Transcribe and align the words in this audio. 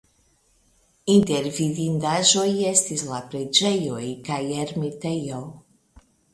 Inter 1.15 1.49
vidindaĵoj 1.57 2.47
estas 2.71 3.05
la 3.11 3.21
preĝejoj 3.35 4.03
kaj 4.31 4.41
ermitejo. 4.67 5.47